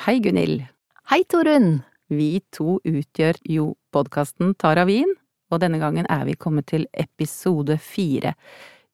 [0.00, 0.62] Hei, Gunhild.
[1.10, 1.82] Hei, Torunn.
[2.08, 5.10] Vi to utgjør jo podkasten Tara Wien,
[5.52, 8.32] og denne gangen er vi kommet til episode fire.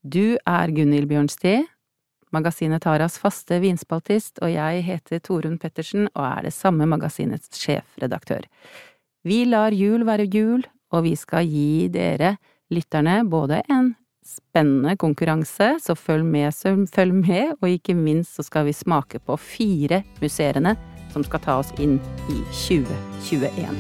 [0.03, 1.61] Du er Gunhild Bjørnsti,
[2.34, 8.43] magasinet Taras faste vinspaltist, og jeg heter Torunn Pettersen og er det samme magasinets sjefredaktør.
[9.23, 12.34] Vi lar jul være jul, og vi skal gi dere,
[12.75, 13.93] lytterne, både en
[14.27, 16.50] spennende konkurranse, så følg med,
[16.91, 20.75] følg med, og ikke minst så skal vi smake på fire musserende
[21.17, 21.97] som skal ta oss inn
[22.29, 23.73] i 2021.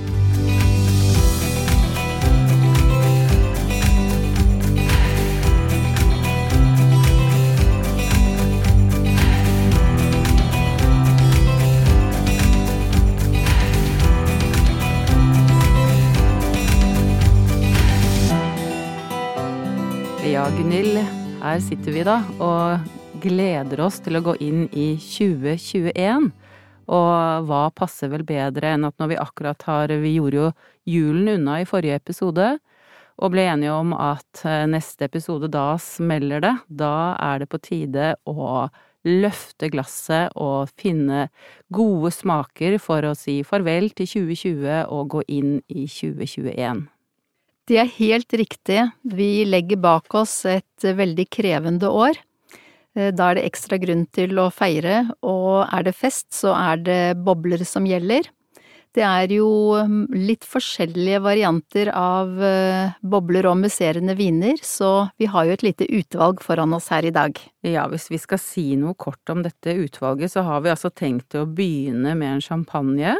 [20.24, 20.98] Ja, Gunhild,
[21.42, 22.80] her sitter vi da og
[23.20, 26.32] gleder oss til å gå inn i 2021.
[26.86, 30.50] Og hva passer vel bedre enn at når vi akkurat har Vi gjorde jo
[30.86, 32.56] julen unna i forrige episode,
[33.16, 36.52] og ble enige om at eh, neste episode, da smeller det.
[36.68, 38.66] Da er det på tide å
[39.06, 41.28] løfte glasset og finne
[41.72, 46.84] gode smaker for å si farvel til 2020 og gå inn i 2021.
[47.66, 48.82] Det er helt riktig.
[49.02, 52.18] Vi legger bak oss et veldig krevende år.
[52.96, 56.82] Eh, da er det ekstra grunn til å feire, og er det fest, så er
[56.82, 58.30] det bobler som gjelder.
[58.96, 59.48] Det er jo
[59.84, 65.64] mm, litt forskjellige varianter av eh, bobler og musserende viner, så vi har jo et
[65.66, 67.36] lite utvalg foran oss her i dag.
[67.66, 71.36] Ja, hvis vi skal si noe kort om dette utvalget, så har vi altså tenkt
[71.36, 73.18] å begynne med en champagne.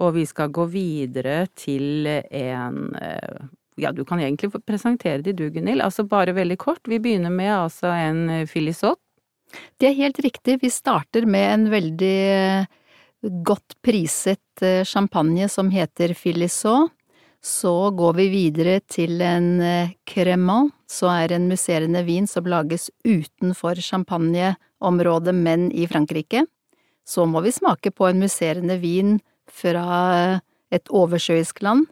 [0.00, 3.48] Og vi skal gå videre til en eh,
[3.82, 5.82] ja, du kan egentlig presentere de du, Gunhild.
[5.84, 6.82] Altså bare veldig kort.
[6.88, 8.50] Vi begynner med altså en filisott.
[8.52, 8.98] filisot.
[9.78, 10.60] Det er helt riktig.
[10.62, 12.68] Vi starter med en veldig eh,
[13.46, 16.92] godt priset eh, champagne som heter filisot.
[17.42, 19.62] Så går vi videre til en
[20.04, 26.42] cremant, så er en musserende vin som lages utenfor champagneområdet, men i Frankrike.
[27.08, 29.16] Så må vi smake på en musserende vin
[29.48, 31.88] fra et oversjøisk land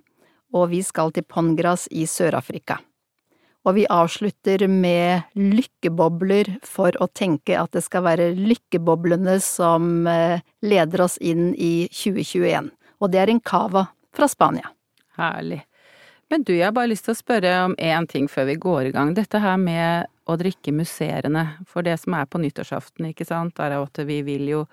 [0.54, 2.78] og vi skal til Pongras i Sør-Afrika.
[3.66, 10.40] Og vi avslutter med lykkebobler for å tenke at det skal være lykkeboblene som eh,
[10.64, 12.70] leder oss inn i 2021.
[13.02, 14.70] Og det er en cava fra Spania.
[15.18, 15.64] Herlig.
[16.30, 18.88] Men du, jeg har bare lyst til å spørre om én ting før vi går
[18.88, 19.14] i gang.
[19.16, 21.44] Dette her med å drikke musserende.
[21.68, 24.64] For det som er på nyttårsaften, ikke sant, er at vi vil jo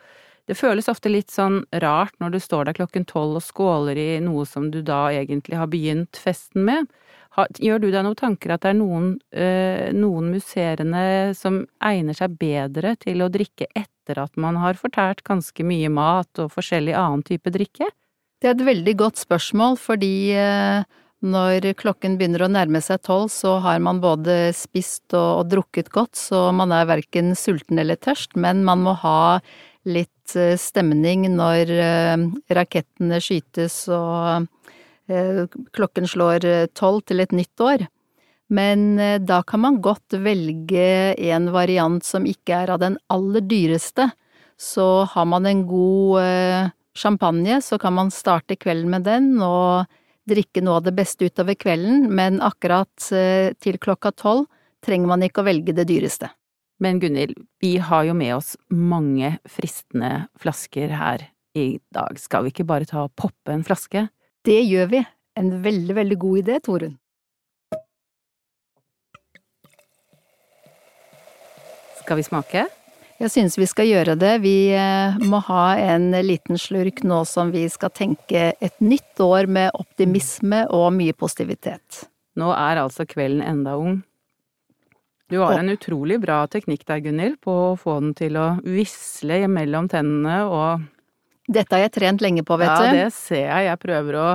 [0.45, 4.09] det føles ofte litt sånn rart når du står der klokken tolv og skåler i
[4.21, 6.85] noe som du da egentlig har begynt festen med.
[7.59, 12.37] Gjør du deg noen tanker at det er noen, øh, noen musserende som egner seg
[12.39, 17.25] bedre til å drikke etter at man har fortært ganske mye mat og forskjellig annen
[17.27, 17.89] type drikke?
[18.39, 20.85] Det er et veldig godt spørsmål, fordi øh,
[21.25, 25.91] når klokken begynner å nærme seg tolv, så har man både spist og, og drukket
[25.91, 29.41] godt, så man er verken sulten eller tørst, men man må ha
[29.85, 32.25] litt eh, stemning når eh,
[32.57, 34.47] rakettene skytes og
[35.09, 36.47] eh, klokken slår
[36.77, 37.85] tolv til et nytt år.
[38.53, 44.05] Men da kan man godt velge en variant som ikke er av den aller dyreste.
[44.53, 49.89] Så har man en god champagne, så kan man starte kvelden med den og
[50.29, 54.45] drikke noe av det beste utover kvelden, men akkurat til klokka tolv
[54.85, 56.29] trenger man ikke å velge det dyreste.
[56.79, 61.23] Men Gunhild, vi har jo med oss mange fristende flasker her
[61.55, 62.19] i dag.
[62.19, 64.07] Skal vi ikke bare ta og poppe en flaske?
[64.45, 65.03] Det gjør vi.
[65.39, 66.97] En veldig, veldig god idé, Torunn.
[72.03, 72.65] Skal vi smake?
[73.15, 74.33] Jeg synes vi skal gjøre det.
[74.43, 79.47] Vi eh, må ha en liten slurk nå som vi skal tenke et nytt år
[79.47, 82.03] med optimisme og mye positivitet.
[82.35, 84.01] Nå er altså kvelden enda ung.
[85.35, 89.41] Du har en utrolig bra teknikk der, Gunhild, på å få den til å visle
[89.51, 90.85] mellom tennene og
[91.45, 92.85] Dette har jeg trent lenge på, vet du.
[92.87, 93.67] Ja, det ser jeg.
[93.67, 94.29] Jeg prøver å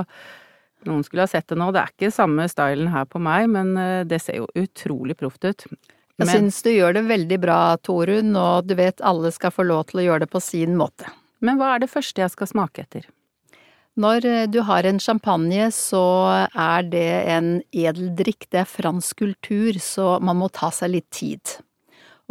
[0.87, 1.67] Noen skulle ha sett det nå.
[1.73, 5.45] Det er ikke samme stylen her på meg, men eh, det ser jo utrolig proft
[5.45, 5.67] ut.
[5.67, 6.31] Jeg men...
[6.31, 10.01] syns du gjør det veldig bra, Torunn, og du vet alle skal få lov til
[10.01, 11.09] å gjøre det på sin måte.
[11.41, 13.05] Men hva er det første jeg skal smake etter?
[13.99, 16.03] Når eh, du har en champagne, så
[16.55, 21.57] er det en edeldrikk, det er fransk kultur, så man må ta seg litt tid.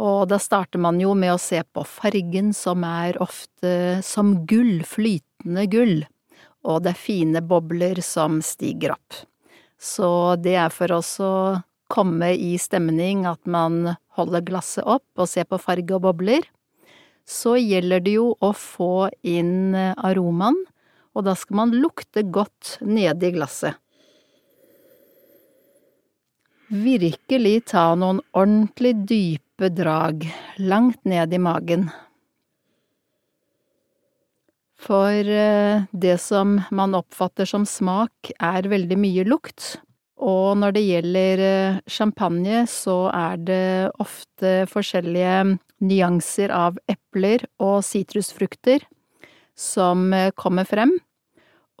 [0.01, 4.81] Og da starter man jo med å se på fargen, som er ofte som gull,
[4.87, 5.99] flytende gull,
[6.65, 9.21] og det er fine bobler som stiger opp.
[9.77, 11.61] Så det er for oss å
[11.91, 16.41] komme i stemning at man holder glasset opp og ser på farge og bobler.
[17.31, 20.57] så gjelder det jo å få inn aromaen,
[21.15, 23.77] og da skal man lukte godt nede i glasset.
[26.71, 30.23] Virkelig ta noen ordentlig dype drag
[30.63, 31.89] langt ned i magen.
[34.81, 39.75] For eh, det som man oppfatter som smak, er veldig mye lukt.
[40.21, 47.81] Og når det gjelder eh, champagne, så er det ofte forskjellige nyanser av epler og
[47.85, 48.87] sitrusfrukter
[49.57, 50.93] som eh, kommer frem.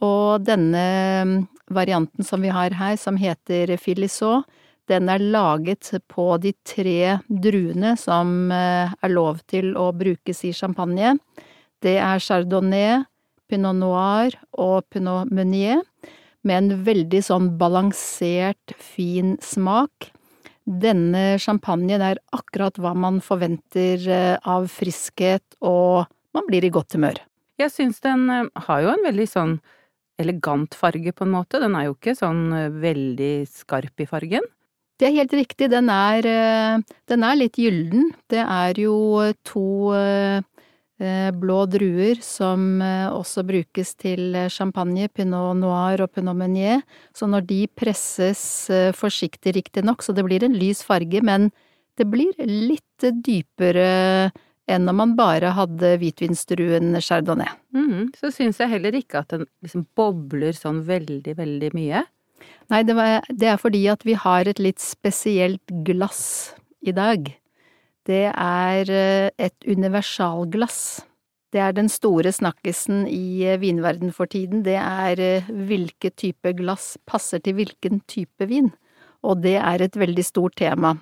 [0.01, 0.85] Og denne
[1.27, 1.37] mm,
[1.71, 4.47] varianten som vi har her, som heter filisot,
[4.89, 11.13] den er laget på de tre druene som er lov til å brukes i champagne.
[11.79, 13.05] Det er chardonnay,
[13.47, 15.79] pinot noir og pinot meunier,
[16.43, 20.11] med en veldig sånn balansert, fin smak.
[20.65, 26.97] Denne champagnen er akkurat hva man forventer eh, av friskhet, og man blir i godt
[26.97, 27.19] humør.
[27.61, 29.59] Jeg syns den eh, har jo en veldig sånn
[30.21, 31.61] elegant farge, på en måte.
[31.61, 34.45] Den er jo ikke sånn eh, veldig skarp i fargen.
[35.01, 36.21] Det er helt riktig, den er,
[37.09, 38.11] den er litt gylden.
[38.29, 39.63] Det er jo to
[41.01, 46.83] Eh, blå druer som eh, også brukes til eh, champagne, pinot noir og pinot meunier.
[47.17, 48.43] Så når de presses
[48.97, 51.49] forsiktig riktignok, så det blir en lys farge, men
[51.97, 54.29] det blir litt dypere
[54.69, 57.49] enn om man bare hadde hvitvinsdruen chardonnay.
[57.75, 62.05] Mm, så syns jeg heller ikke at den liksom bobler sånn veldig, veldig mye.
[62.71, 67.29] Nei, det, var, det er fordi at vi har et litt spesielt glass i dag
[68.09, 71.05] det er eh, et universalglass.
[71.51, 76.55] Det er den store snakkisen i eh, vinverden for tiden, det er eh, hvilke type
[76.57, 78.71] glass passer til hvilken type vin,
[79.21, 80.95] og det er et veldig stort tema.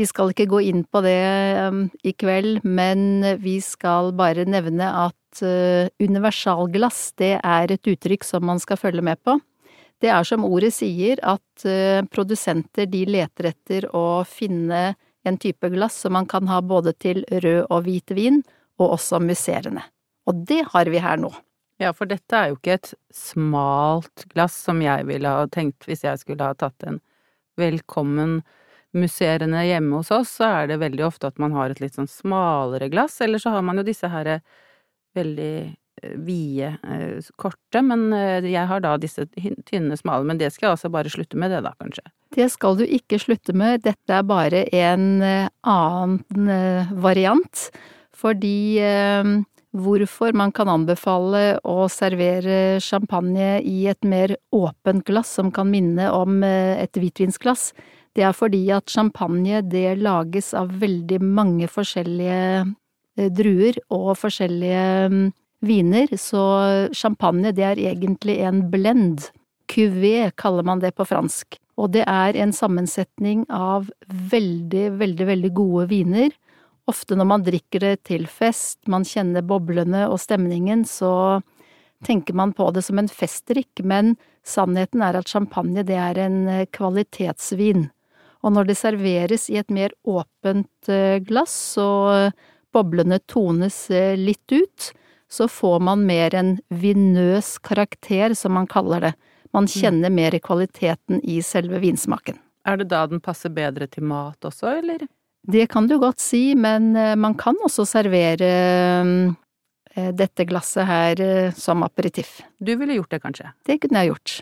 [0.00, 1.20] Vi skal ikke gå inn på det
[1.68, 8.24] um, i kveld, men vi skal bare nevne at uh, universalglass, det er et uttrykk
[8.24, 9.36] som man skal følge med på.
[10.02, 14.94] Det er som ordet sier, at uh, produsenter de leter etter å finne
[15.28, 18.40] en type glass som man kan ha både til rød og hvit vin,
[18.80, 19.84] og også musserende.
[20.26, 21.30] Og det har vi her nå.
[21.82, 26.04] Ja, for dette er jo ikke et smalt glass som jeg ville ha tenkt hvis
[26.06, 27.00] jeg skulle ha tatt en
[27.58, 28.40] velkommen
[28.96, 32.10] musserende hjemme hos oss, så er det veldig ofte at man har et litt sånn
[32.10, 34.36] smalere glass, eller så har man jo disse her
[35.16, 35.54] veldig
[36.02, 39.26] Eh, vide, eh, korte, men eh, jeg har da disse
[39.68, 40.24] tynne, smale.
[40.24, 42.04] Men det skal jeg altså bare slutte med, det da, kanskje?
[42.32, 46.52] Det skal du ikke slutte med, dette er bare en annen
[47.02, 47.66] variant.
[48.16, 48.78] Fordi
[49.72, 56.08] hvorfor man kan anbefale å servere champagne i et mer åpent glass som kan minne
[56.14, 57.72] om et hvitvinsglass,
[58.16, 62.66] det er fordi at champagne det lages av veldig mange forskjellige
[63.32, 65.30] druer og forskjellige
[65.62, 66.42] viner, så
[66.96, 69.30] champagne det er egentlig en blend.
[69.70, 71.56] Cuvée kaller man det på fransk.
[71.80, 76.34] Og det er en sammensetning av veldig, veldig, veldig gode viner.
[76.90, 81.40] Ofte når man drikker det til fest, man kjenner boblene og stemningen, så
[82.04, 86.38] tenker man på det som en festdrikk, men sannheten er at champagne det er en
[86.50, 87.86] eh, kvalitetsvin.
[88.42, 92.30] Og når det serveres i et mer åpent eh, glass, så
[92.72, 94.92] boblene tones eh, litt ut,
[95.32, 99.12] så får man mer en vinøs karakter, som man kaller det.
[99.52, 99.72] Man mm.
[99.72, 102.40] kjenner mer kvaliteten i selve vinsmaken.
[102.68, 105.06] Er det da den passer bedre til mat også, eller?
[105.42, 108.50] Det kan du godt si, men eh, man kan også servere
[109.96, 112.40] eh, dette glasset her eh, som aperitiff.
[112.60, 113.50] Du ville gjort det, kanskje?
[113.66, 114.36] Det kunne jeg gjort.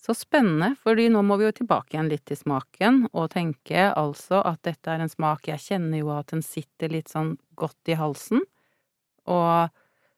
[0.00, 4.40] Så spennende, fordi nå må vi jo tilbake igjen litt til smaken, og tenke altså
[4.48, 7.98] at dette er en smak jeg kjenner jo at den sitter litt sånn godt i
[8.00, 8.40] halsen,
[9.28, 9.68] og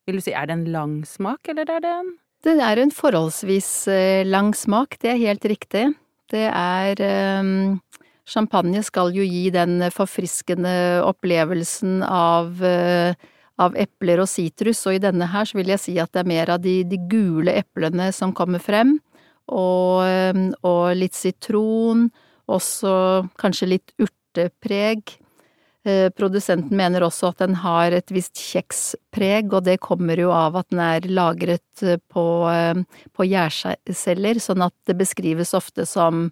[0.06, 2.14] vil du si, er det en lang smak, eller er det en?
[2.42, 5.84] Det er en forholdsvis eh, lang smak, det er helt riktig.
[6.32, 7.02] Det er
[7.42, 7.76] um,
[8.26, 13.14] Champagne skal jo gi den forfriskende opplevelsen av, uh,
[13.62, 16.30] av epler og sitrus, og i denne her så vil jeg si at det er
[16.32, 18.96] mer av de, de gule eplene som kommer frem,
[19.48, 20.04] og,
[20.36, 22.10] um, og litt sitron,
[22.52, 22.94] også
[23.40, 25.16] kanskje litt urtepreg.
[25.84, 30.60] Eh, produsenten mener også at den har et visst kjekspreg, og det kommer jo av
[30.60, 36.28] at den er lagret eh, på, eh, på gjærceller, sånn at det beskrives ofte som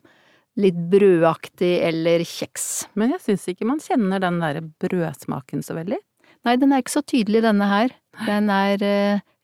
[0.60, 2.92] litt brødaktig eller kjeks.
[2.94, 5.98] Men jeg syns ikke man kjenner den derre brødsmaken så veldig.
[6.46, 7.92] Nei, den er ikke så tydelig, denne her.
[8.26, 8.84] Den er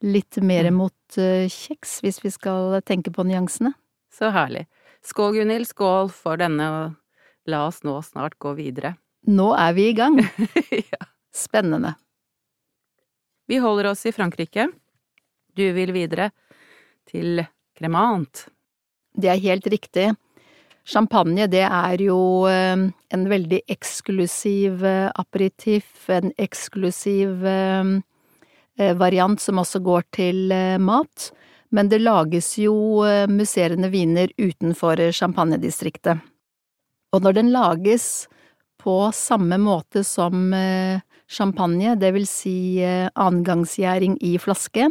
[0.05, 0.77] litt mer mm.
[0.77, 3.73] mot kjeks, hvis vi skal tenke på nyansene.
[4.13, 4.67] Så herlig.
[5.07, 8.97] Skål, Gunhild, skål for denne, og la oss nå snart gå videre.
[9.27, 10.19] Nå er vi i gang.
[10.93, 11.07] ja.
[11.35, 11.95] Spennende.
[13.47, 14.69] Vi holder oss i Frankrike.
[15.57, 16.31] Du vil videre
[17.09, 17.45] til
[17.77, 18.47] Cremant.
[19.17, 20.11] Det er helt riktig.
[20.87, 27.95] Champagne, det er jo eh, en veldig eksklusiv aperitiff, aperitif, en eksklusiv eh,
[28.77, 30.53] variant som også går til
[30.83, 31.31] mat,
[31.73, 32.75] men det lages jo
[33.33, 36.21] musserende viner utenfor champagnedistriktet.
[37.17, 38.27] Og når den lages
[38.83, 40.53] på samme måte som
[41.25, 44.91] champagne, det vil si annengangsgjæring i flaske,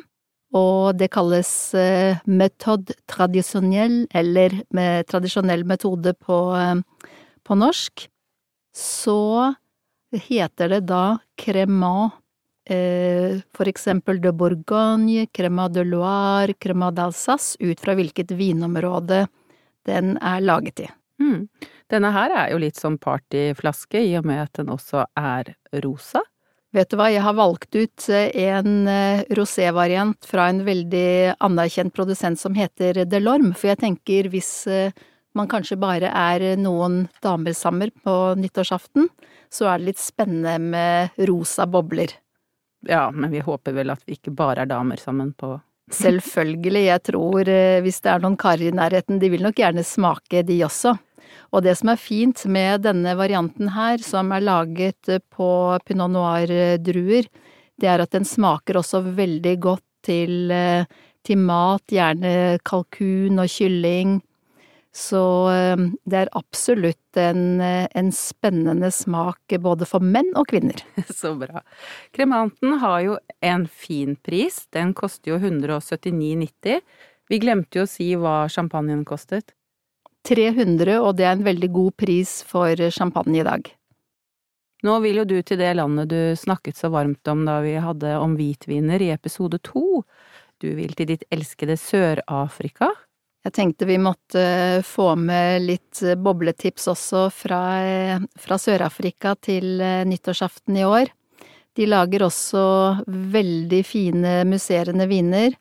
[0.55, 7.09] og det kalles eh, méthode tradisjonell, eller med tradisjonell metode på, eh,
[7.43, 8.07] på norsk,
[8.75, 9.55] så
[10.15, 12.21] heter det da cremant, eh,
[12.65, 19.27] for eksempel de Bourgogne, Crema de Loire, Crema d'Alsace, ut fra hvilket vinområde
[19.85, 20.87] den er laget i.
[21.21, 21.45] Mm.
[21.93, 25.53] Denne her er jo litt som partyflaske, i og med at den også er
[25.85, 26.23] rosa.
[26.75, 28.89] Vet du hva, jeg har valgt ut eh, en
[29.37, 35.05] rosé-variant fra en veldig anerkjent produsent som heter Delorme, for jeg tenker hvis eh,
[35.35, 39.07] man kanskje bare er noen damer sammen på nyttårsaften,
[39.51, 42.11] så er det litt spennende med rosa bobler.
[42.89, 45.57] Ja, men vi håper vel at vi ikke bare er damer sammen på
[45.93, 47.49] Selvfølgelig, jeg tror
[47.85, 50.95] hvis det er noen karer i nærheten, de vil nok gjerne smake de også.
[51.53, 55.49] Og det som er fint med denne varianten her, som er laget på
[55.85, 57.29] pinot noir-druer,
[57.79, 60.85] det er at den smaker også veldig godt til, eh,
[61.25, 64.21] til mat, gjerne kalkun og kylling.
[64.95, 65.21] Så
[65.51, 70.79] eh, det er absolutt en, eh, en, spennende smak både for menn og kvinner.
[71.11, 71.65] Så bra.
[72.15, 76.79] Kremanten har jo en fin pris, den koster jo 179,90.
[77.27, 79.51] Vi glemte jo å si hva champagnen kostet.
[80.25, 83.67] 300, og det er en veldig god pris for champagne i dag.
[84.85, 88.15] Nå vil jo du til det landet du snakket så varmt om da vi hadde
[88.21, 90.05] om hvitviner i episode to.
[90.63, 92.93] Du vil til ditt elskede Sør-Afrika.
[93.45, 94.41] Jeg tenkte vi måtte
[94.87, 97.59] få med litt bobletips også fra,
[98.41, 99.77] fra Sør-Afrika til
[100.09, 101.11] nyttårsaften i år.
[101.77, 102.63] De lager også
[103.05, 105.53] veldig fine musserende viner.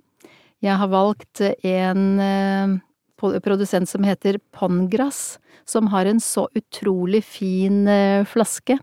[0.65, 2.81] Jeg har valgt en
[3.45, 8.79] produsent som heter Pongras, som har en så utrolig fin eh, flaske.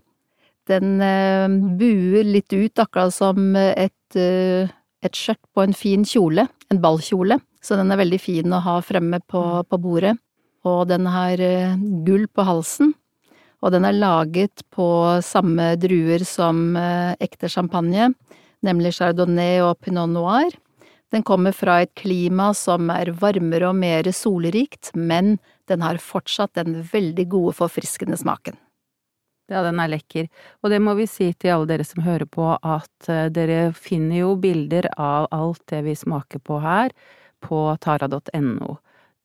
[0.68, 4.70] Den eh, buer litt ut, akkurat som et, eh,
[5.02, 8.80] et skjørt på en fin kjole, en ballkjole, så den er veldig fin å ha
[8.84, 10.16] fremme på, på bordet.
[10.66, 11.40] Og den har
[12.06, 12.92] gull på halsen,
[13.62, 14.86] og den er laget på
[15.22, 16.76] samme druer som
[17.22, 18.12] ekte champagne,
[18.62, 20.54] nemlig chardonnay og pinot noir.
[21.12, 25.36] Den kommer fra et klima som er varmere og mer solrikt, men
[25.68, 28.56] den har fortsatt den veldig gode, forfriskende smaken.
[29.52, 30.30] Ja, den er lekker,
[30.62, 34.22] og det må vi si til alle dere som hører på, at eh, dere finner
[34.22, 36.94] jo bilder av alt det vi smaker på her
[37.42, 38.76] på tara.no.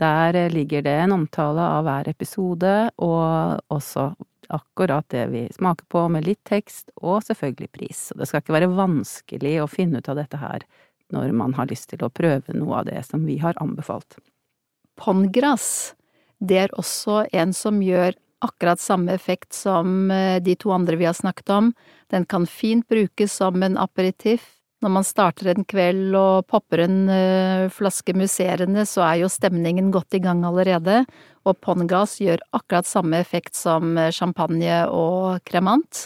[0.02, 4.12] Der eh, ligger det en omtale av hver episode, og også
[4.54, 8.04] akkurat det vi smaker på, med litt tekst, og selvfølgelig pris.
[8.10, 10.68] Så det skal ikke være vanskelig å finne ut av dette her
[11.14, 14.20] når man har lyst til å prøve noe av det som vi har anbefalt.
[15.00, 15.96] Pongras,
[16.44, 21.08] det er også en som gjør akkurat samme effekt som eh, de to andre vi
[21.08, 21.72] har snakket om.
[22.14, 24.57] Den kan fint brukes som en aperitiff.
[24.78, 29.90] Når man starter en kveld og popper en eh, flaske musserende, så er jo stemningen
[29.94, 31.00] godt i gang allerede,
[31.48, 36.06] og Pongras gjør akkurat samme effekt som eh, champagne og kremant.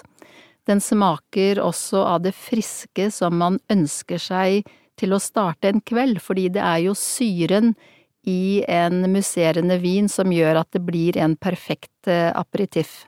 [0.70, 6.22] Den smaker også av det friske som man ønsker seg til å starte en kveld,
[6.24, 7.74] fordi det er jo syren
[8.24, 13.02] i en musserende vin som gjør at det blir en perfekt eh, aperitiff.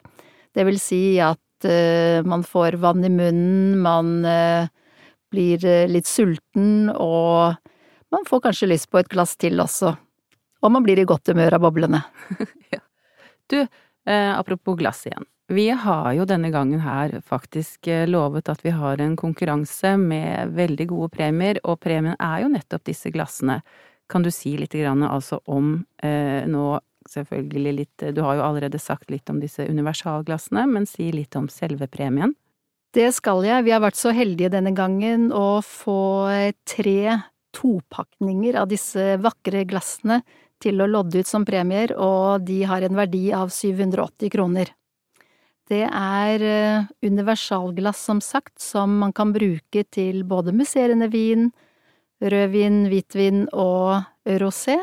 [0.52, 4.26] Det vil si at man får vann i munnen, man
[5.34, 7.58] blir litt sulten, og
[8.14, 9.90] man får kanskje lyst på et glass til også.
[10.64, 12.00] Og man blir i godt humør av boblene.
[12.74, 12.80] ja.
[13.50, 15.26] Du, eh, apropos glass igjen.
[15.52, 20.54] Vi har jo denne gangen her faktisk eh, lovet at vi har en konkurranse med
[20.56, 23.58] veldig gode premier, og premien er jo nettopp disse glassene.
[24.08, 26.78] Kan du si litt grann altså om eh, nå
[27.10, 31.50] selvfølgelig litt Du har jo allerede sagt litt om disse universalglassene, men si litt om
[31.52, 32.32] selve premien.
[32.94, 33.64] Det skal jeg.
[33.66, 36.30] Vi har vært så heldige denne gangen å få
[36.62, 37.16] tre
[37.54, 40.20] topakninger av disse vakre glassene
[40.62, 44.70] til å lodde ut som premier, og de har en verdi av 780 kroner.
[45.66, 51.48] Det er eh, universalglass, som sagt, som man kan bruke til både musserende vin,
[52.22, 54.04] rødvin, hvitvin og
[54.38, 54.78] rosé,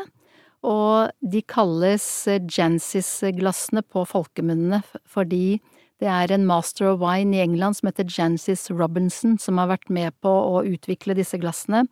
[0.62, 5.62] og de kalles Jansis-glassene på folkemunnene fordi
[6.02, 9.86] Det er en master of wine i England som heter Jancis Robinson, som har vært
[9.86, 11.84] med på å utvikle disse glassene.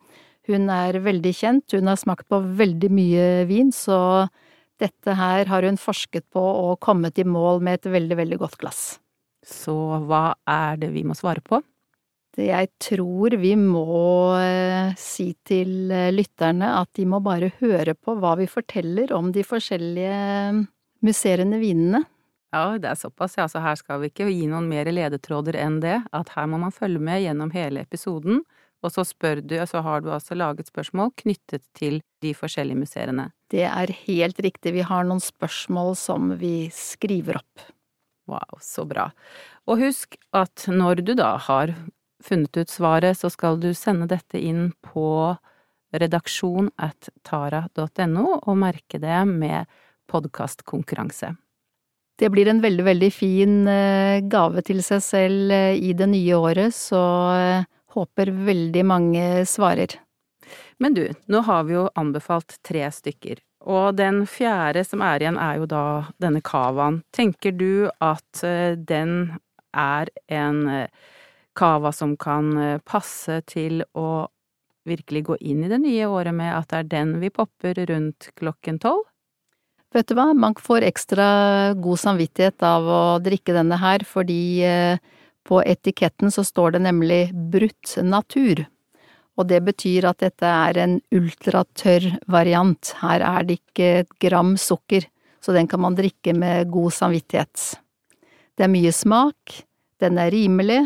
[0.51, 4.27] Hun er veldig kjent, hun har smakt på veldig mye vin, så
[4.83, 8.59] dette her har hun forsket på og kommet i mål med et veldig, veldig godt
[8.59, 8.83] glass.
[9.47, 9.77] Så
[10.09, 11.63] hva er det vi må svare på?
[12.35, 17.95] Det jeg tror vi må eh, si til eh, lytterne at de må bare høre
[17.95, 20.19] på hva vi forteller om de forskjellige
[20.51, 20.61] eh,
[21.07, 22.05] musserende vinene.
[22.51, 23.47] Ja, det er såpass, ja.
[23.49, 26.01] Så her skal vi ikke gi noen mer ledetråder enn det.
[26.17, 28.43] At her må man følge med gjennom hele episoden.
[28.81, 33.29] Og så spør du, så har du altså laget spørsmål knyttet til de forskjellige museene.
[33.53, 34.73] Det er helt riktig.
[34.79, 37.67] Vi har noen spørsmål som vi skriver opp.
[38.31, 39.11] Wow, så bra.
[39.69, 41.75] Og husk at når du da har
[42.25, 45.37] funnet ut svaret, så skal du sende dette inn på
[45.97, 49.71] redaksjon at tara.no og merke det med
[50.11, 51.35] podkastkonkurranse.
[52.21, 56.37] Det blir en veldig, veldig fin eh, gave til seg selv eh, i det nye
[56.37, 57.01] året, så
[57.33, 59.95] eh, håper veldig mange svarer.
[60.77, 65.41] Men du, nå har vi jo anbefalt tre stykker, og den fjerde som er igjen
[65.41, 65.85] er jo da
[66.21, 67.01] denne cavaen.
[67.17, 68.45] Tenker du at
[68.77, 69.15] den
[69.73, 70.61] er en
[71.57, 74.27] cava som kan passe til å
[74.89, 78.33] virkelig gå inn i det nye året med at det er den vi popper rundt
[78.41, 79.10] klokken tolv?
[79.91, 81.25] Vet du hva, man får ekstra
[81.75, 85.01] god samvittighet av å drikke denne her, fordi eh,
[85.43, 88.63] på etiketten så står det nemlig brutt natur.
[89.35, 92.93] Og det betyr at dette er en ultratørr variant.
[93.01, 95.09] Her er det ikke et gram sukker,
[95.43, 97.75] så den kan man drikke med god samvittighet.
[98.55, 99.59] Det er mye smak,
[99.99, 100.85] den er rimelig,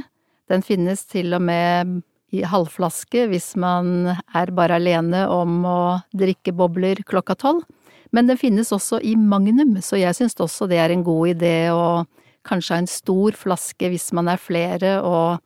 [0.49, 2.01] den finnes til og med
[2.35, 5.81] i halvflaske hvis man er bare alene om å
[6.17, 7.67] drikke bobler klokka tolv.
[8.15, 11.57] Men den finnes også i magnum, så jeg synes også det er en god idé
[11.75, 12.05] å
[12.47, 15.41] kanskje ha en stor flaske hvis man er flere og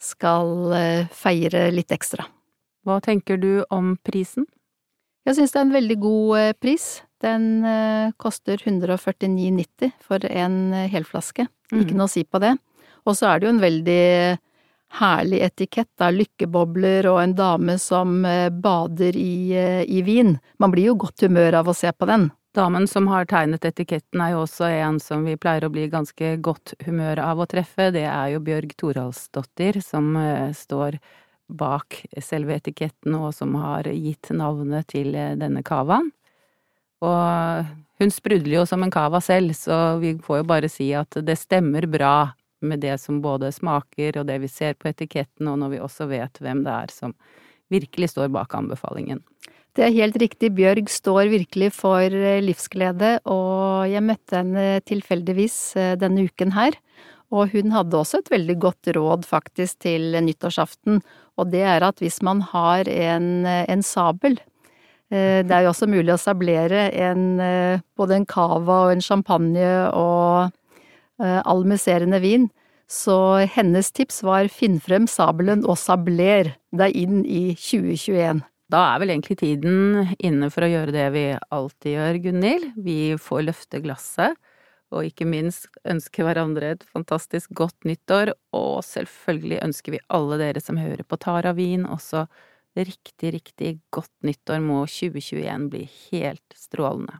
[0.00, 2.26] skal eh, feire litt ekstra.
[2.84, 4.46] Hva tenker du om prisen?
[5.28, 6.86] Jeg synes det er en veldig god eh, pris.
[7.20, 10.60] Den eh, koster 149,90 for en
[10.92, 11.46] helflaske.
[11.70, 11.98] Ikke mm.
[12.00, 12.54] noe å si på det.
[13.08, 14.04] Og så er det jo en veldig
[14.90, 20.36] herlig etikett av lykkebobler og en dame som eh, bader i, eh, i vin.
[20.58, 22.30] Man blir jo godt humør av å se på den.
[22.54, 26.34] Damen som har tegnet etiketten er jo også en som vi pleier å bli ganske
[26.42, 27.92] godt humør av å treffe.
[27.94, 30.98] Det er jo Bjørg Toralsdottir som eh, står
[31.50, 36.10] bak selve etiketten og som har gitt navnet til denne cavaen.
[37.02, 41.16] Og hun sprudler jo som en cava selv, så vi får jo bare si at
[41.26, 45.60] det stemmer bra med det som både smaker og det vi ser på etiketten, og
[45.62, 47.14] når vi også vet hvem det er som
[47.70, 49.22] virkelig står bak anbefalingen.
[49.78, 55.58] Det er helt riktig, Bjørg står virkelig for eh, livsglede, og jeg møtte henne tilfeldigvis
[55.78, 56.74] eh, denne uken her.
[57.30, 60.98] Og hun hadde også et veldig godt råd faktisk til nyttårsaften,
[61.38, 64.40] og det er at hvis man har en, eh, en sabel
[65.10, 67.40] det er jo også mulig å sablere en,
[67.98, 70.52] både en cava og en champagne og
[71.20, 72.48] all musserende vin,
[72.90, 78.40] så hennes tips var finn frem sabelen og sabler deg inn i 2021.
[78.70, 82.66] Da er vel egentlig tiden inne for å gjøre det vi alltid gjør, Gunhild.
[82.78, 84.36] Vi får løfte glasset,
[84.90, 90.62] og ikke minst ønske hverandre et fantastisk godt nyttår, og selvfølgelig ønsker vi alle dere
[90.62, 92.26] som hører på Tara Vin også
[92.78, 94.62] riktig, riktig godt nyttår.
[94.62, 97.18] Må 2021 bli helt strålende.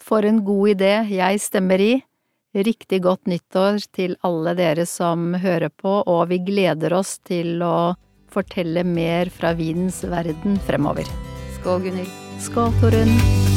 [0.00, 1.92] For en god idé jeg stemmer i.
[2.54, 7.94] Riktig godt nyttår til alle dere som hører på, og vi gleder oss til å
[8.30, 11.06] fortelle mer fra vinens verden fremover.
[11.60, 12.18] Skål, Gunhild.
[12.42, 13.49] Skål, Torunn.